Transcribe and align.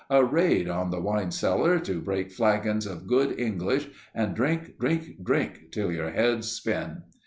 A 0.09 0.25
raid 0.25 0.67
on 0.67 0.89
the 0.89 0.99
wine 0.99 1.29
cellar 1.29 1.77
to 1.81 2.01
break 2.01 2.31
flagons 2.31 2.87
of 2.87 3.05
good 3.05 3.39
English, 3.39 3.87
and 4.15 4.33
drink, 4.35 4.79
drink, 4.79 5.23
drink, 5.23 5.67
till 5.71 5.91
your 5.91 6.09
heads 6.09 6.47
spin! 6.51 7.03